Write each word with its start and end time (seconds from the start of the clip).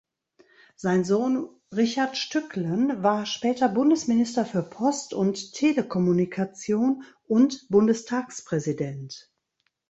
Sein 0.75 1.03
Sohn 1.03 1.47
Richard 1.71 2.17
Stücklen 2.17 3.03
war 3.03 3.27
später 3.27 3.69
Bundesminister 3.69 4.47
für 4.47 4.63
Post 4.63 5.13
und 5.13 5.53
Telekommunikation 5.53 7.03
und 7.27 7.67
Bundestagspräsident. 7.69 9.31